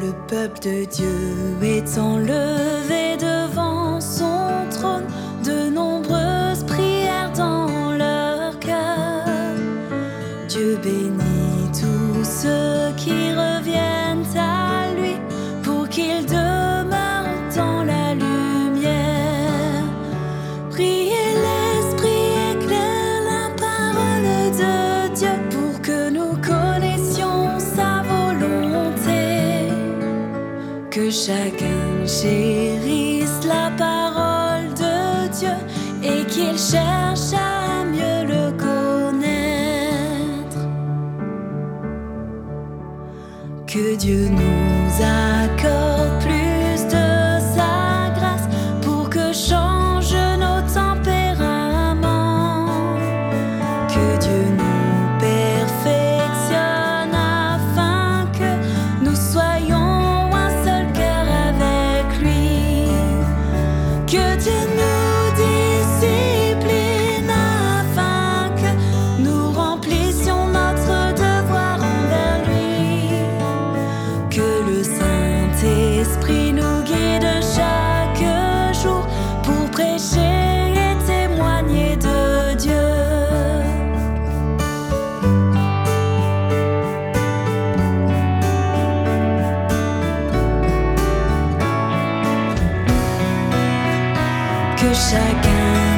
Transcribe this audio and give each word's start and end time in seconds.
Le 0.00 0.12
peuple 0.28 0.60
de 0.60 0.84
Dieu 0.84 1.56
est 1.62 1.98
enlevé 1.98 3.16
devant 3.18 4.00
son 4.00 4.48
trône, 4.70 5.06
de 5.44 5.70
nombreuses 5.70 6.64
prières 6.64 7.32
dans 7.36 7.92
leur 7.96 8.58
cœur. 8.58 9.56
Dieu 10.48 10.78
bénit 10.82 11.70
tous 11.72 12.24
ceux 12.24 12.92
qui 12.96 13.32
chacun 31.12 32.06
chérisse 32.06 33.44
la 33.44 33.70
parole 33.76 34.72
de 34.74 35.28
Dieu 35.38 35.56
et 36.02 36.24
qu'il 36.24 36.58
cherche 36.58 37.34
à 37.34 37.84
mieux 37.84 38.24
le 38.26 38.50
connaître. 38.52 38.72
Que 43.66 43.94
Dieu 43.96 44.28
nous 44.30 45.02
accorde 45.02 45.41
Que 95.12 95.18
chacun 95.18 95.91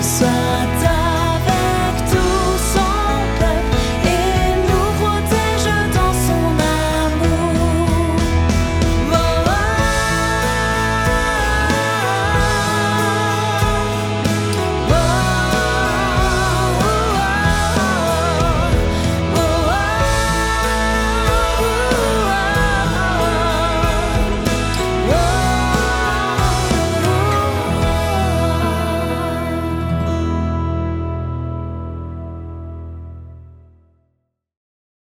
inside 0.00 0.39